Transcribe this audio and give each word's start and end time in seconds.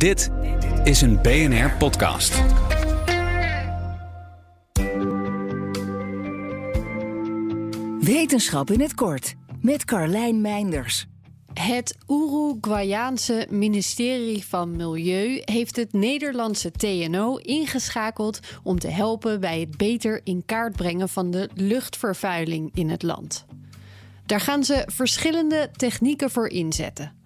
Dit 0.00 0.30
is 0.84 1.00
een 1.00 1.22
BNR 1.22 1.70
podcast. 1.78 2.42
Wetenschap 8.00 8.70
in 8.70 8.80
het 8.80 8.94
kort 8.94 9.34
met 9.60 9.84
Carlijn 9.84 10.40
Meinders. 10.40 11.06
Het 11.54 11.96
Uruguayaanse 12.08 13.46
ministerie 13.50 14.44
van 14.44 14.76
Milieu 14.76 15.42
heeft 15.44 15.76
het 15.76 15.92
Nederlandse 15.92 16.70
TNO 16.70 17.36
ingeschakeld 17.36 18.40
om 18.62 18.78
te 18.78 18.88
helpen 18.88 19.40
bij 19.40 19.60
het 19.60 19.76
beter 19.76 20.20
in 20.24 20.42
kaart 20.46 20.76
brengen 20.76 21.08
van 21.08 21.30
de 21.30 21.48
luchtvervuiling 21.54 22.70
in 22.74 22.88
het 22.90 23.02
land. 23.02 23.44
Daar 24.26 24.40
gaan 24.40 24.64
ze 24.64 24.82
verschillende 24.86 25.70
technieken 25.76 26.30
voor 26.30 26.48
inzetten. 26.48 27.19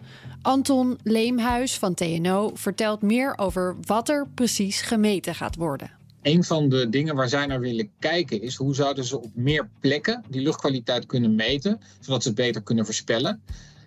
Anton 0.45 0.99
Leemhuis 1.03 1.79
van 1.79 1.95
TNO 1.95 2.51
vertelt 2.55 3.03
meer 3.03 3.39
over 3.39 3.77
wat 3.87 4.09
er 4.09 4.29
precies 4.35 4.81
gemeten 4.81 5.35
gaat 5.35 5.57
worden. 5.57 5.91
Een 6.23 6.45
van 6.45 6.69
de 6.69 6.89
dingen 6.89 7.15
waar 7.15 7.29
zij 7.29 7.47
naar 7.47 7.61
willen 7.61 7.91
kijken 7.99 8.43
is 8.43 8.57
hoe 8.57 8.75
zouden 8.75 9.05
ze 9.05 9.21
op 9.21 9.31
meer 9.35 9.69
plekken 9.81 10.25
die 10.29 10.41
luchtkwaliteit 10.41 11.07
kunnen 11.07 11.35
meten, 11.35 11.81
zodat 12.01 12.23
ze 12.23 12.29
het 12.29 12.37
beter 12.37 12.63
kunnen 12.63 12.85
voorspellen. 12.85 13.43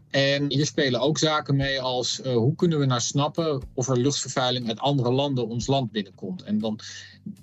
En 0.10 0.46
hier 0.52 0.66
spelen 0.66 1.00
ook 1.00 1.18
zaken 1.18 1.56
mee 1.56 1.82
als 1.82 2.20
uh, 2.20 2.34
hoe 2.34 2.56
kunnen 2.56 2.80
we 2.80 2.86
nou 2.86 3.02
snappen 3.02 3.62
of 3.74 3.90
er 3.90 3.98
luchtvervuiling 3.98 4.68
uit 4.68 4.80
andere 4.80 5.12
landen 5.12 5.48
ons 5.48 5.68
land 5.68 5.92
binnenkomt. 5.92 6.44
En 6.44 6.60
dan 6.60 6.80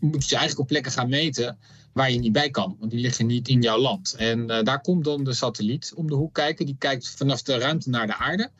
moet 0.00 0.28
je 0.28 0.36
eigenlijk 0.36 0.60
op 0.60 0.66
plekken 0.66 0.92
gaan 0.92 1.08
meten 1.08 1.58
waar 1.92 2.10
je 2.10 2.18
niet 2.18 2.32
bij 2.32 2.50
kan, 2.50 2.76
want 2.78 2.90
die 2.90 3.00
liggen 3.00 3.26
niet 3.26 3.48
in 3.48 3.62
jouw 3.62 3.78
land. 3.78 4.14
En 4.14 4.50
uh, 4.50 4.62
daar 4.62 4.80
komt 4.80 5.04
dan 5.04 5.24
de 5.24 5.34
satelliet 5.34 5.92
om 5.96 6.06
de 6.06 6.14
hoek 6.14 6.34
kijken. 6.34 6.66
Die 6.66 6.76
kijkt 6.78 7.08
vanaf 7.08 7.42
de 7.42 7.58
ruimte 7.58 7.90
naar 7.90 8.06
de 8.06 8.16
aarde. 8.16 8.50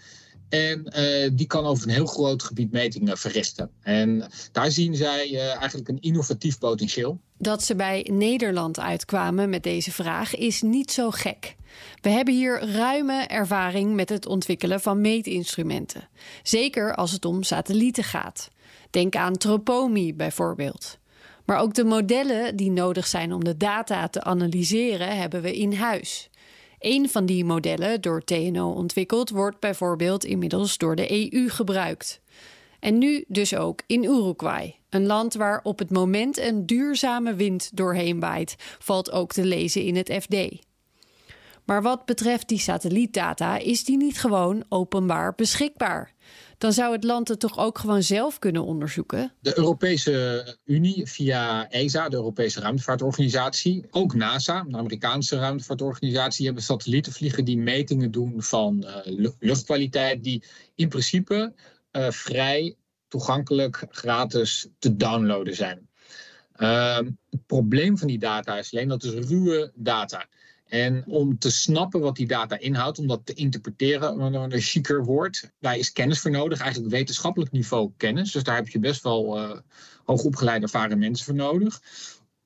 En 0.55 0.87
uh, 0.97 1.31
die 1.33 1.47
kan 1.47 1.65
over 1.65 1.89
een 1.89 1.95
heel 1.95 2.07
groot 2.07 2.43
gebied 2.43 2.73
metingen 2.73 3.19
verrichten. 3.19 3.71
En 3.81 4.31
daar 4.53 4.71
zien 4.71 4.95
zij 4.95 5.31
uh, 5.31 5.57
eigenlijk 5.57 5.89
een 5.89 6.01
innovatief 6.01 6.59
potentieel. 6.59 7.19
Dat 7.39 7.63
ze 7.63 7.75
bij 7.75 8.09
Nederland 8.13 8.81
uitkwamen 8.81 9.51
met 9.51 9.63
deze 9.63 9.93
vraag 9.93 10.35
is 10.35 10.63
niet 10.63 10.91
zo 10.91 11.11
gek. 11.11 11.57
We 12.01 12.09
hebben 12.09 12.35
hier 12.35 12.71
ruime 12.73 13.27
ervaring 13.27 13.95
met 13.95 14.09
het 14.09 14.27
ontwikkelen 14.27 14.81
van 14.81 15.01
meetinstrumenten. 15.01 16.09
Zeker 16.43 16.95
als 16.95 17.13
het 17.13 17.25
om 17.25 17.43
satellieten 17.43 18.05
gaat. 18.05 18.49
Denk 18.91 19.17
aan 19.17 19.37
Tropomi 19.37 20.15
bijvoorbeeld. 20.15 20.99
Maar 21.45 21.59
ook 21.59 21.75
de 21.75 21.85
modellen 21.85 22.57
die 22.57 22.71
nodig 22.71 23.07
zijn 23.07 23.33
om 23.33 23.45
de 23.45 23.57
data 23.57 24.09
te 24.09 24.23
analyseren, 24.23 25.19
hebben 25.19 25.43
we 25.43 25.57
in 25.57 25.73
huis. 25.73 26.31
Een 26.85 27.09
van 27.09 27.27
die 27.27 27.45
modellen, 27.45 28.01
door 28.01 28.25
TNO 28.25 28.71
ontwikkeld, 28.71 29.31
wordt 29.31 29.61
bijvoorbeeld 29.61 30.25
inmiddels 30.25 30.79
door 30.79 30.97
de 30.97 31.33
EU 31.33 31.49
gebruikt. 31.49 32.21
En 32.81 32.99
nu 32.99 33.25
dus 33.29 33.55
ook 33.55 33.83
in 33.87 34.05
Uruguay, 34.05 34.79
een 34.91 35.07
land 35.07 35.35
waar 35.35 35.61
op 35.63 35.79
het 35.79 35.91
moment 35.91 36.39
een 36.39 36.67
duurzame 36.67 37.35
wind 37.35 37.77
doorheen 37.77 38.21
waait, 38.21 38.57
valt 38.79 39.13
ook 39.13 39.33
te 39.33 39.45
lezen 39.45 39.83
in 39.83 39.97
het 39.97 40.13
FD. 40.21 40.35
Maar 41.65 41.83
wat 41.83 42.05
betreft 42.05 42.49
die 42.49 42.59
satellietdata, 42.59 43.57
is 43.57 43.85
die 43.85 43.97
niet 43.97 44.21
gewoon 44.21 44.65
openbaar 44.69 45.35
beschikbaar? 45.35 46.14
Dan 46.59 46.73
zou 46.73 46.93
het 46.93 47.05
land 47.05 47.29
het 47.29 47.41
toch 47.41 47.59
ook 47.59 47.79
gewoon 47.79 48.03
zelf 48.03 48.39
kunnen 48.39 48.65
onderzoeken? 48.65 49.33
De 49.41 49.59
Europese 49.59 50.57
Unie 50.65 51.07
via 51.07 51.71
ESA, 51.71 52.09
de 52.09 52.17
Europese 52.17 52.61
Ruimtevaartorganisatie, 52.61 53.87
ook 53.91 54.15
NASA, 54.15 54.65
de 54.69 54.77
Amerikaanse 54.77 55.39
ruimtevaartorganisatie, 55.39 56.45
hebben 56.45 56.63
satellieten 56.63 57.13
vliegen 57.13 57.45
die 57.45 57.59
metingen 57.59 58.11
doen 58.11 58.43
van 58.43 58.85
uh, 59.07 59.33
luchtkwaliteit, 59.39 60.25
die 60.25 60.45
in 60.75 60.89
principe 60.89 61.53
uh, 61.93 62.11
vrij 62.11 62.77
toegankelijk 63.09 63.87
gratis 63.91 64.69
te 64.79 64.97
downloaden 64.97 65.55
zijn. 65.55 65.89
Uh, 66.57 66.97
het 67.31 67.47
probleem 67.47 67.99
van 67.99 68.09
die 68.09 68.19
data 68.19 68.59
is 68.59 68.73
alleen 68.73 68.89
dat 68.89 69.03
het 69.03 69.29
ruwe 69.29 69.73
data. 69.75 70.27
En 70.69 71.05
om 71.07 71.39
te 71.39 71.51
snappen 71.51 72.01
wat 72.01 72.17
die 72.17 72.27
data 72.27 72.59
inhoudt, 72.59 72.99
om 72.99 73.07
dat 73.07 73.27
te 73.27 73.35
interpreteren, 73.35 74.21
een 74.21 74.61
chiquer 74.61 75.05
woord, 75.05 75.51
daar 75.61 75.77
is 75.77 75.93
kennis 75.93 76.21
voor 76.21 76.31
nodig, 76.31 76.61
eigenlijk 76.61 76.93
wetenschappelijk 76.93 77.53
niveau 77.53 77.93
kennis. 77.97 78.33
Dus 78.33 78.43
daar 78.43 78.57
heb 78.57 78.69
je 78.69 78.79
best 78.79 79.03
wel 79.03 79.39
uh, 79.39 79.59
hoogopgeleide 80.05 80.65
ervaren 80.65 80.99
mensen 80.99 81.27
voor 81.27 81.35
nodig. 81.35 81.83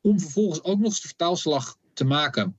Om 0.00 0.20
vervolgens 0.20 0.62
ook 0.62 0.78
nog 0.78 0.86
eens 0.86 1.00
de 1.00 1.08
vertaalslag 1.08 1.76
te 1.92 2.04
maken 2.04 2.56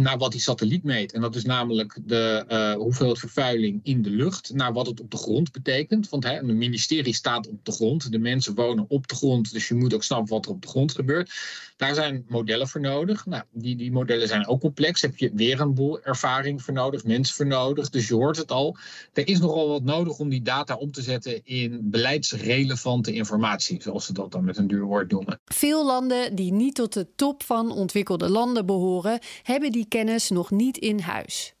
naar 0.00 0.18
wat 0.18 0.32
die 0.32 0.40
satelliet 0.40 0.82
meet. 0.84 1.12
En 1.12 1.20
dat 1.20 1.34
is 1.34 1.44
namelijk 1.44 1.98
de 2.04 2.44
uh, 2.48 2.72
hoeveelheid 2.72 3.18
vervuiling 3.18 3.80
in 3.82 4.02
de 4.02 4.10
lucht, 4.10 4.54
naar 4.54 4.72
wat 4.72 4.86
het 4.86 5.00
op 5.00 5.10
de 5.10 5.16
grond 5.16 5.52
betekent. 5.52 6.08
Want 6.08 6.24
een 6.24 6.58
ministerie 6.58 7.14
staat 7.14 7.48
op 7.48 7.64
de 7.64 7.72
grond, 7.72 8.12
de 8.12 8.18
mensen 8.18 8.54
wonen 8.54 8.84
op 8.88 9.06
de 9.08 9.14
grond, 9.14 9.52
dus 9.52 9.68
je 9.68 9.74
moet 9.74 9.94
ook 9.94 10.02
snappen 10.02 10.34
wat 10.34 10.46
er 10.46 10.52
op 10.52 10.62
de 10.62 10.68
grond 10.68 10.92
gebeurt. 10.92 11.32
Daar 11.76 11.94
zijn 11.94 12.24
modellen 12.28 12.68
voor 12.68 12.80
nodig. 12.80 13.26
Nou, 13.26 13.42
die, 13.50 13.76
die 13.76 13.92
modellen 13.92 14.28
zijn 14.28 14.46
ook 14.46 14.60
complex. 14.60 15.02
Heb 15.02 15.16
je 15.16 15.30
weer 15.34 15.60
een 15.60 15.74
boel 15.74 16.02
ervaring 16.02 16.62
voor 16.62 16.74
nodig, 16.74 17.04
mensen 17.04 17.36
voor 17.36 17.46
nodig. 17.46 17.90
Dus 17.90 18.08
je 18.08 18.14
hoort 18.14 18.36
het 18.36 18.50
al. 18.50 18.76
Er 19.12 19.28
is 19.28 19.40
nogal 19.40 19.68
wat 19.68 19.82
nodig 19.82 20.18
om 20.18 20.28
die 20.28 20.42
data 20.42 20.74
om 20.74 20.92
te 20.92 21.02
zetten 21.02 21.44
in 21.44 21.80
beleidsrelevante 21.82 23.12
informatie, 23.12 23.82
zoals 23.82 24.06
ze 24.06 24.12
dat 24.12 24.32
dan 24.32 24.44
met 24.44 24.56
een 24.56 24.66
duur 24.66 24.84
woord 24.84 25.10
noemen. 25.10 25.40
Veel 25.44 25.86
landen 25.86 26.34
die 26.34 26.52
niet 26.52 26.74
tot 26.74 26.92
de 26.92 27.14
top 27.16 27.42
van 27.42 27.70
ontwikkelde 27.70 28.28
landen 28.28 28.66
behoren, 28.66 29.18
hebben 29.42 29.72
die 29.72 29.86
kennis 29.88 30.30
nog 30.30 30.50
niet 30.50 30.76
in 30.76 31.00
huis. 31.00 31.54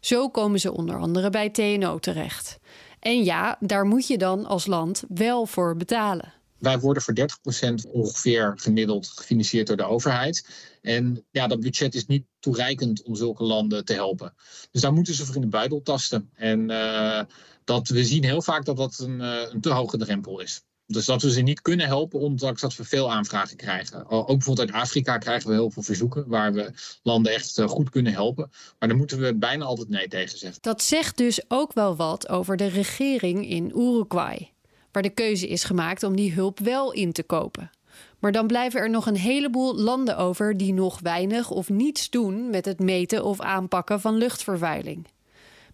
Zo 0.00 0.28
komen 0.28 0.60
ze 0.60 0.72
onder 0.72 0.98
andere 0.98 1.30
bij 1.30 1.50
TNO 1.50 1.98
terecht. 1.98 2.58
En 3.00 3.24
ja, 3.24 3.56
daar 3.60 3.84
moet 3.84 4.06
je 4.06 4.18
dan 4.18 4.44
als 4.44 4.66
land 4.66 5.04
wel 5.08 5.46
voor 5.46 5.76
betalen. 5.76 6.35
Wij 6.58 6.78
worden 6.78 7.02
voor 7.02 7.14
30% 7.14 7.90
ongeveer 7.90 8.52
gemiddeld 8.56 9.06
gefinancierd 9.06 9.66
door 9.66 9.76
de 9.76 9.84
overheid. 9.84 10.48
En 10.82 11.24
ja, 11.30 11.46
dat 11.46 11.60
budget 11.60 11.94
is 11.94 12.06
niet 12.06 12.24
toereikend 12.38 13.02
om 13.02 13.16
zulke 13.16 13.44
landen 13.44 13.84
te 13.84 13.92
helpen. 13.92 14.34
Dus 14.70 14.80
daar 14.82 14.92
moeten 14.92 15.14
ze 15.14 15.26
voor 15.26 15.34
in 15.34 15.40
de 15.40 15.46
buidel 15.46 15.82
tasten. 15.82 16.30
En 16.34 16.70
uh, 16.70 17.20
dat, 17.64 17.88
we 17.88 18.04
zien 18.04 18.24
heel 18.24 18.42
vaak 18.42 18.64
dat 18.64 18.76
dat 18.76 18.98
een, 18.98 19.20
uh, 19.20 19.40
een 19.50 19.60
te 19.60 19.70
hoge 19.70 19.98
drempel 19.98 20.40
is. 20.40 20.62
Dus 20.86 21.04
dat 21.04 21.22
we 21.22 21.32
ze 21.32 21.40
niet 21.40 21.60
kunnen 21.60 21.86
helpen, 21.86 22.20
ondanks 22.20 22.60
dat 22.60 22.76
we 22.76 22.84
veel 22.84 23.12
aanvragen 23.12 23.56
krijgen. 23.56 24.08
Ook 24.08 24.26
bijvoorbeeld 24.26 24.70
uit 24.70 24.82
Afrika 24.82 25.18
krijgen 25.18 25.48
we 25.48 25.54
heel 25.54 25.70
veel 25.70 25.82
verzoeken 25.82 26.28
waar 26.28 26.52
we 26.52 26.72
landen 27.02 27.32
echt 27.32 27.60
goed 27.64 27.90
kunnen 27.90 28.12
helpen. 28.12 28.50
Maar 28.78 28.88
dan 28.88 28.98
moeten 28.98 29.20
we 29.20 29.34
bijna 29.34 29.64
altijd 29.64 29.88
nee 29.88 30.08
tegen 30.08 30.38
zeggen. 30.38 30.62
Dat 30.62 30.82
zegt 30.82 31.16
dus 31.16 31.44
ook 31.48 31.72
wel 31.72 31.96
wat 31.96 32.28
over 32.28 32.56
de 32.56 32.66
regering 32.66 33.48
in 33.48 33.72
Uruguay, 33.78 34.52
waar 34.96 35.04
de 35.04 35.10
keuze 35.10 35.48
is 35.48 35.64
gemaakt 35.64 36.02
om 36.02 36.16
die 36.16 36.32
hulp 36.32 36.58
wel 36.58 36.92
in 36.92 37.12
te 37.12 37.22
kopen. 37.22 37.70
Maar 38.18 38.32
dan 38.32 38.46
blijven 38.46 38.80
er 38.80 38.90
nog 38.90 39.06
een 39.06 39.16
heleboel 39.16 39.74
landen 39.74 40.16
over 40.16 40.56
die 40.56 40.72
nog 40.72 41.00
weinig 41.00 41.50
of 41.50 41.68
niets 41.68 42.10
doen 42.10 42.50
met 42.50 42.64
het 42.64 42.80
meten 42.80 43.24
of 43.24 43.40
aanpakken 43.40 44.00
van 44.00 44.16
luchtvervuiling. 44.16 45.06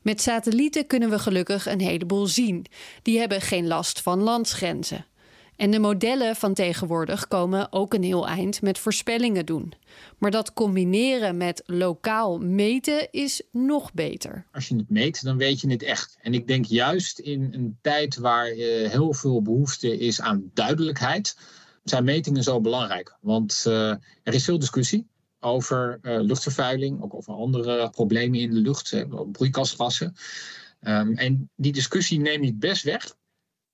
Met 0.00 0.20
satellieten 0.20 0.86
kunnen 0.86 1.10
we 1.10 1.18
gelukkig 1.18 1.66
een 1.66 1.80
heleboel 1.80 2.26
zien. 2.26 2.66
Die 3.02 3.18
hebben 3.18 3.40
geen 3.40 3.66
last 3.66 4.00
van 4.00 4.22
landsgrenzen. 4.22 5.06
En 5.62 5.70
de 5.70 5.78
modellen 5.78 6.36
van 6.36 6.54
tegenwoordig 6.54 7.28
komen 7.28 7.72
ook 7.72 7.94
een 7.94 8.02
heel 8.02 8.28
eind 8.28 8.62
met 8.62 8.78
voorspellingen 8.78 9.46
doen. 9.46 9.72
Maar 10.18 10.30
dat 10.30 10.52
combineren 10.52 11.36
met 11.36 11.62
lokaal 11.66 12.38
meten 12.38 13.10
is 13.10 13.42
nog 13.52 13.92
beter. 13.92 14.46
Als 14.52 14.68
je 14.68 14.76
het 14.76 14.90
meet, 14.90 15.24
dan 15.24 15.36
weet 15.36 15.60
je 15.60 15.70
het 15.70 15.82
echt. 15.82 16.18
En 16.20 16.34
ik 16.34 16.46
denk 16.46 16.64
juist 16.64 17.18
in 17.18 17.48
een 17.52 17.78
tijd 17.80 18.16
waar 18.16 18.52
uh, 18.52 18.90
heel 18.90 19.12
veel 19.12 19.42
behoefte 19.42 19.98
is 19.98 20.20
aan 20.20 20.50
duidelijkheid, 20.54 21.38
zijn 21.84 22.04
metingen 22.04 22.42
zo 22.42 22.60
belangrijk. 22.60 23.16
Want 23.20 23.64
uh, 23.68 23.90
er 24.22 24.34
is 24.34 24.44
veel 24.44 24.58
discussie 24.58 25.06
over 25.40 25.98
uh, 26.02 26.20
luchtvervuiling, 26.20 27.02
ook 27.02 27.14
over 27.14 27.32
andere 27.32 27.90
problemen 27.90 28.38
in 28.38 28.50
de 28.50 28.60
lucht, 28.60 29.04
broeikasgassen. 29.32 30.14
Um, 30.80 31.16
en 31.16 31.50
die 31.56 31.72
discussie 31.72 32.20
neem 32.20 32.42
je 32.42 32.54
best 32.54 32.82
weg 32.84 33.14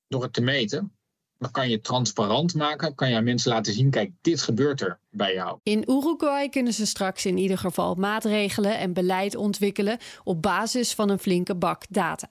door 0.09 0.23
het 0.23 0.33
te 0.33 0.41
meten. 0.41 0.93
Dan 1.39 1.51
kan 1.51 1.69
je 1.69 1.81
transparant 1.81 2.55
maken, 2.55 2.95
kan 2.95 3.09
je 3.09 3.17
aan 3.17 3.25
mensen 3.25 3.53
laten 3.53 3.73
zien, 3.73 3.91
kijk, 3.91 4.11
dit 4.21 4.43
gebeurt 4.43 4.81
er 4.81 4.99
bij 5.11 5.35
jou. 5.35 5.59
In 5.63 5.91
Uruguay 5.91 6.49
kunnen 6.49 6.73
ze 6.73 6.87
straks 6.87 7.27
in 7.27 7.39
ieder 7.39 7.59
geval 7.59 7.95
maatregelen 7.95 8.79
en 8.79 8.93
beleid 8.93 9.37
ontwikkelen 9.37 9.99
op 10.25 10.43
basis 10.43 10.95
van 10.95 11.09
een 11.09 11.19
flinke 11.19 11.55
bak 11.55 11.83
data. 11.89 12.29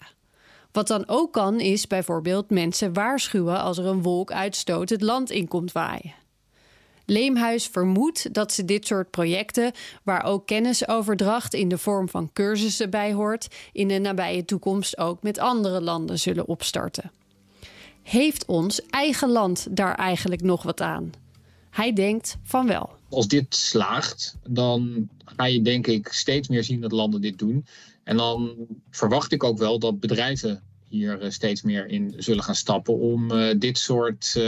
Wat 0.71 0.87
dan 0.87 1.07
ook 1.07 1.33
kan, 1.33 1.59
is 1.59 1.87
bijvoorbeeld 1.87 2.49
mensen 2.49 2.93
waarschuwen 2.93 3.59
als 3.59 3.77
er 3.77 3.85
een 3.85 4.01
wolk 4.01 4.31
uitstoot 4.31 4.89
het 4.89 5.01
land 5.01 5.31
in 5.31 5.47
komt 5.47 5.71
waaien. 5.71 6.13
Leemhuis 7.05 7.67
vermoedt 7.67 8.33
dat 8.33 8.53
ze 8.53 8.65
dit 8.65 8.87
soort 8.87 9.09
projecten, 9.09 9.71
waar 10.03 10.23
ook 10.23 10.45
kennisoverdracht 10.45 11.53
in 11.53 11.69
de 11.69 11.77
vorm 11.77 12.09
van 12.09 12.29
cursussen 12.33 12.89
bij 12.89 13.13
hoort, 13.13 13.47
in 13.71 13.87
de 13.87 13.99
nabije 13.99 14.45
toekomst 14.45 14.97
ook 14.97 15.23
met 15.23 15.39
andere 15.39 15.81
landen 15.81 16.19
zullen 16.19 16.47
opstarten. 16.47 17.11
Heeft 18.07 18.45
ons 18.45 18.81
eigen 18.85 19.29
land 19.29 19.67
daar 19.71 19.95
eigenlijk 19.95 20.41
nog 20.41 20.63
wat 20.63 20.81
aan? 20.81 21.11
Hij 21.69 21.93
denkt 21.93 22.37
van 22.43 22.67
wel. 22.67 22.89
Als 23.09 23.27
dit 23.27 23.55
slaagt, 23.55 24.37
dan 24.49 25.09
ga 25.25 25.45
je 25.45 25.61
denk 25.61 25.87
ik 25.87 26.07
steeds 26.07 26.47
meer 26.47 26.63
zien 26.63 26.81
dat 26.81 26.91
landen 26.91 27.21
dit 27.21 27.39
doen. 27.39 27.65
En 28.03 28.17
dan 28.17 28.55
verwacht 28.89 29.31
ik 29.31 29.43
ook 29.43 29.57
wel 29.57 29.79
dat 29.79 29.99
bedrijven 29.99 30.63
hier 30.89 31.25
steeds 31.31 31.61
meer 31.61 31.87
in 31.87 32.13
zullen 32.17 32.43
gaan 32.43 32.55
stappen 32.55 32.97
om 32.97 33.27
dit 33.59 33.77
soort 33.77 34.39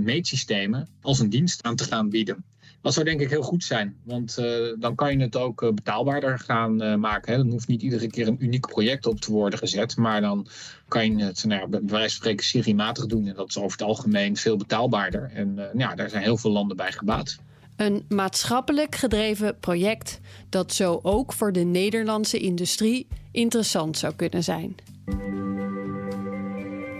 meetsystemen 0.00 0.88
als 1.00 1.18
een 1.18 1.30
dienst 1.30 1.62
aan 1.62 1.76
te 1.76 1.84
gaan 1.84 2.10
bieden. 2.10 2.44
Dat 2.84 2.92
zou 2.92 3.04
denk 3.04 3.20
ik 3.20 3.30
heel 3.30 3.42
goed 3.42 3.64
zijn, 3.64 3.96
want 4.02 4.34
dan 4.78 4.94
kan 4.94 5.18
je 5.18 5.24
het 5.24 5.36
ook 5.36 5.74
betaalbaarder 5.74 6.38
gaan 6.38 7.00
maken. 7.00 7.32
Hè. 7.32 7.38
Dan 7.38 7.50
hoeft 7.50 7.68
niet 7.68 7.82
iedere 7.82 8.06
keer 8.06 8.28
een 8.28 8.44
uniek 8.44 8.66
project 8.66 9.06
op 9.06 9.20
te 9.20 9.32
worden 9.32 9.58
gezet, 9.58 9.96
maar 9.96 10.20
dan 10.20 10.46
kan 10.88 11.18
je 11.18 11.24
het 11.24 11.44
nou 11.44 11.60
ja, 11.60 11.66
bij 11.66 11.80
wijze 11.80 12.08
van 12.08 12.08
spreken 12.08 12.44
seriematig 12.44 13.06
doen. 13.06 13.26
En 13.26 13.34
dat 13.34 13.48
is 13.48 13.58
over 13.58 13.70
het 13.70 13.82
algemeen 13.82 14.36
veel 14.36 14.56
betaalbaarder. 14.56 15.30
En 15.34 15.54
nou 15.54 15.78
ja, 15.78 15.94
daar 15.94 16.10
zijn 16.10 16.22
heel 16.22 16.36
veel 16.36 16.50
landen 16.50 16.76
bij 16.76 16.92
gebaat. 16.92 17.38
Een 17.76 18.04
maatschappelijk 18.08 18.94
gedreven 18.94 19.58
project 19.58 20.20
dat 20.48 20.72
zo 20.72 21.00
ook 21.02 21.32
voor 21.32 21.52
de 21.52 21.64
Nederlandse 21.64 22.38
industrie 22.38 23.06
interessant 23.30 23.98
zou 23.98 24.14
kunnen 24.14 24.44
zijn. 24.44 24.74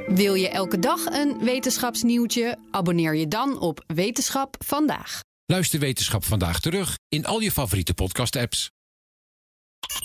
Wil 0.06 0.34
je 0.34 0.48
elke 0.48 0.78
dag 0.78 1.06
een 1.06 1.38
wetenschapsnieuwtje? 1.38 2.56
Abonneer 2.70 3.14
je 3.14 3.28
dan 3.28 3.60
op 3.60 3.84
Wetenschap 3.86 4.56
vandaag. 4.64 5.20
Luister 5.46 5.79
Wetenschap 5.79 6.25
vandaag 6.25 6.61
terug 6.61 6.99
in 7.08 7.26
al 7.26 7.41
je 7.41 7.52
favoriete 7.52 7.94
podcast-apps. 7.94 8.70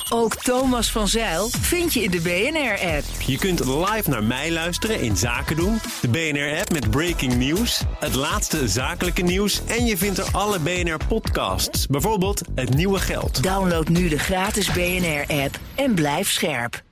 Ook 0.10 0.36
Thomas 0.36 0.92
van 0.92 1.08
Zeil 1.08 1.50
vind 1.50 1.94
je 1.94 2.04
in 2.04 2.12
de 2.12 2.22
BNR-app. 2.22 3.22
Je 3.26 3.38
kunt 3.38 3.66
live 3.66 4.10
naar 4.10 4.24
mij 4.24 4.52
luisteren 4.52 5.02
in 5.02 5.18
Zaken 5.18 5.56
doen. 5.56 5.80
De 6.02 6.08
BNR-app 6.08 6.72
met 6.72 6.90
breaking 6.90 7.36
news, 7.36 7.82
het 8.00 8.16
laatste 8.16 8.68
zakelijke 8.68 9.22
nieuws... 9.22 9.66
en 9.66 9.86
je 9.86 9.98
vindt 9.98 10.18
er 10.18 10.32
alle 10.32 10.60
BNR-podcasts, 10.60 11.88
bijvoorbeeld 11.88 12.42
Het 12.56 12.76
Nieuwe 12.76 13.00
Geld. 13.00 13.44
Download 13.44 13.88
nu 13.88 14.10
de 14.10 14.20
gratis 14.20 14.72
BNR-app 14.72 15.60
en 15.76 15.94
blijf 15.94 16.32
scherp. 16.32 16.88